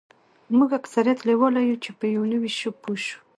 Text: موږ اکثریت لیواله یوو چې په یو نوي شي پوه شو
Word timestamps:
موږ 0.57 0.69
اکثریت 0.79 1.19
لیواله 1.27 1.59
یوو 1.63 1.81
چې 1.83 1.91
په 1.99 2.05
یو 2.15 2.23
نوي 2.33 2.51
شي 2.57 2.69
پوه 2.81 2.97
شو 3.05 3.17